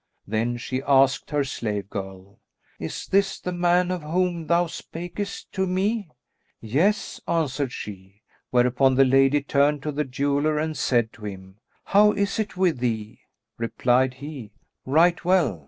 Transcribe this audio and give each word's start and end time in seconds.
Then 0.25 0.57
she 0.57 0.81
asked 0.81 1.29
her 1.29 1.43
slave 1.43 1.87
girl, 1.87 2.39
"Is 2.79 3.05
this 3.05 3.39
the 3.39 3.51
man 3.51 3.91
of 3.91 4.01
whom 4.01 4.47
thou 4.47 4.65
spakest 4.65 5.51
to 5.51 5.67
me?" 5.67 6.09
"Yes," 6.59 7.21
answered 7.27 7.71
she; 7.71 8.23
whereupon 8.49 8.95
the 8.95 9.05
lady 9.05 9.43
turned 9.43 9.83
to 9.83 9.91
the 9.91 10.03
jeweller 10.03 10.57
and 10.57 10.75
said 10.75 11.13
to 11.13 11.25
him, 11.25 11.59
"How 11.83 12.13
is 12.13 12.39
it 12.39 12.57
with 12.57 12.79
thee?" 12.79 13.19
Replied 13.59 14.15
he, 14.15 14.49
"Right 14.87 15.23
well! 15.23 15.59